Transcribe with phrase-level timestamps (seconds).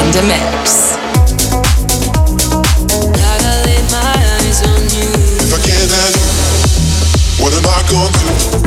[0.00, 0.96] in the mix.
[5.42, 8.59] If I can't have you, what am I gonna do?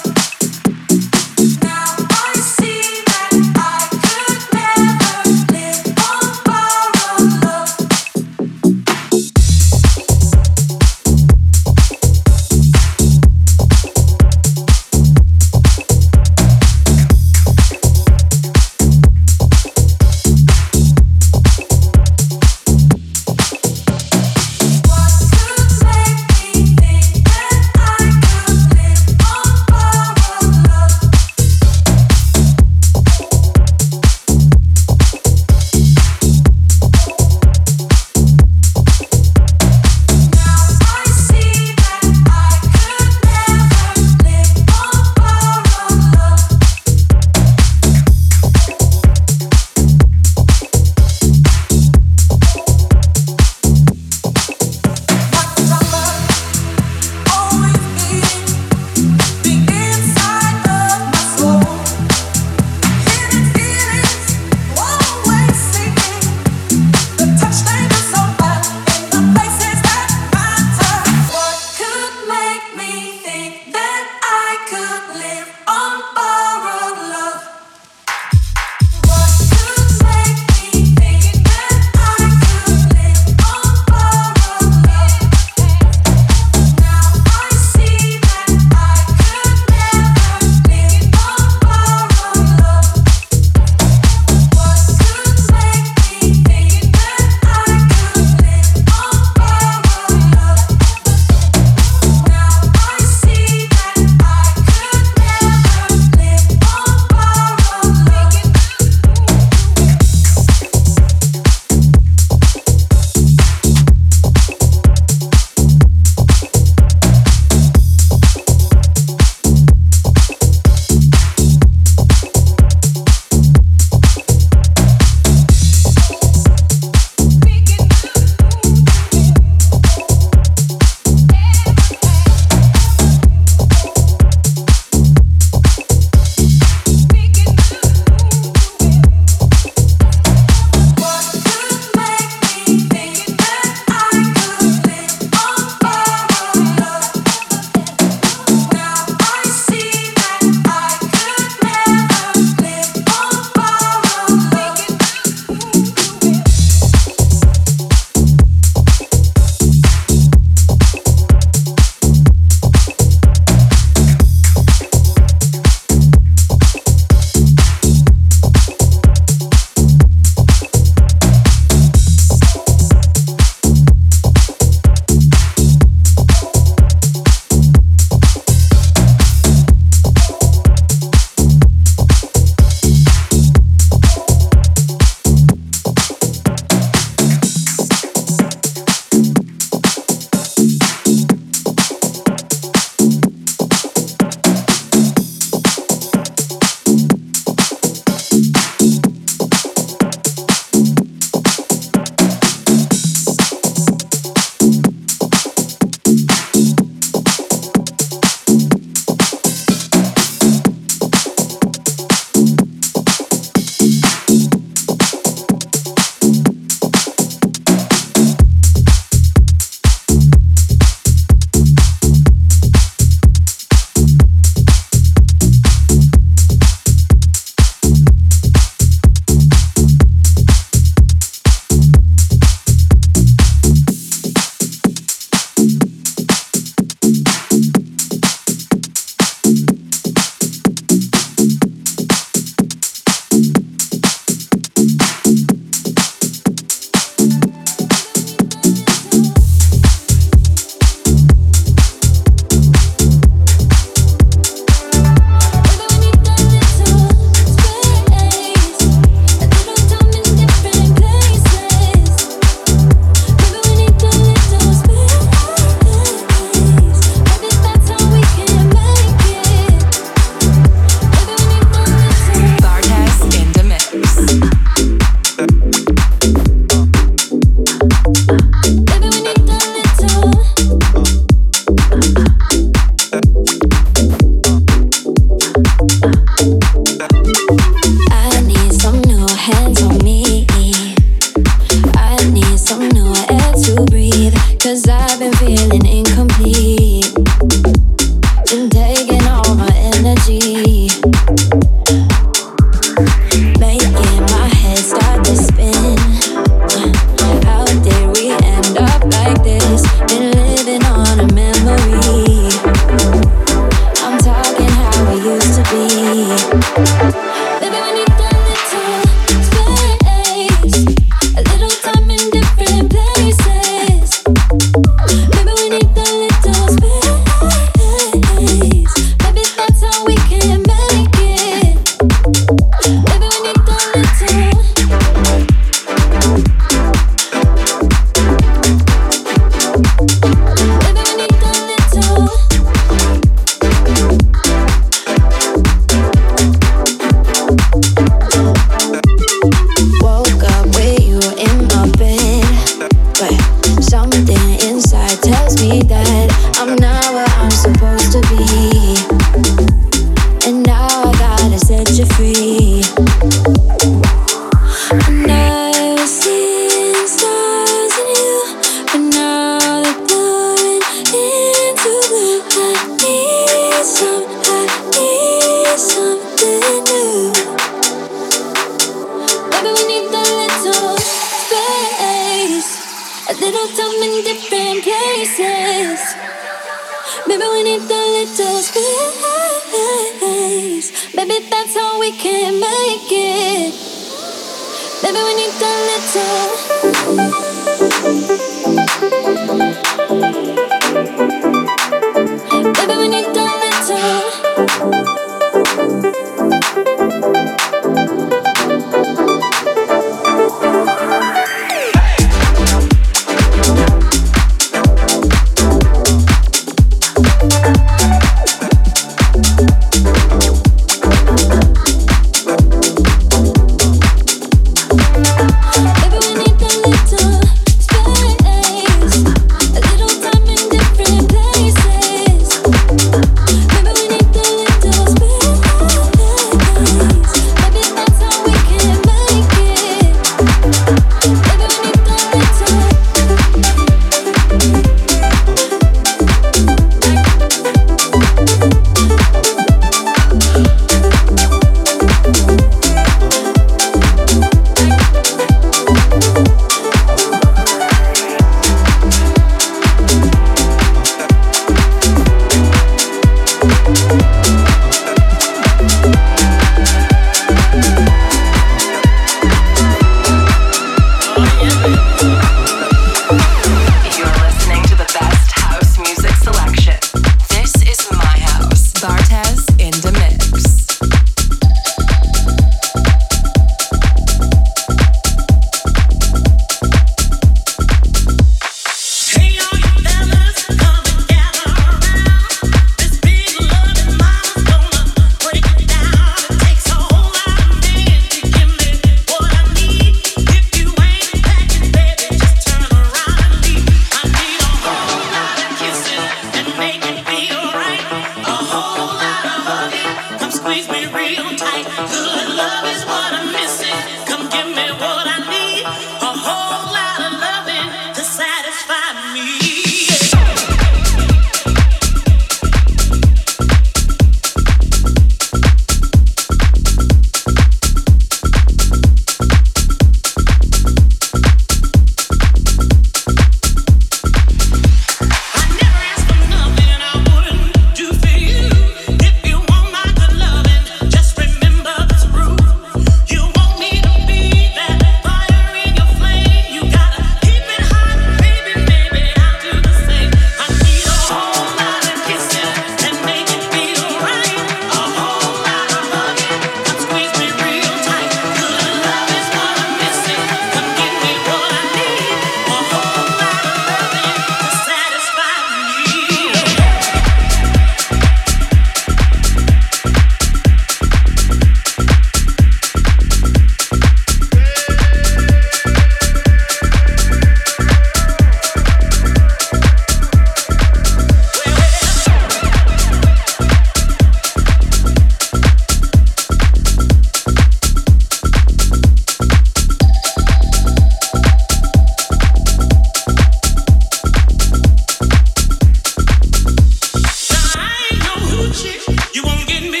[598.73, 600.00] You won't get me.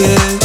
[0.00, 0.37] Yeah.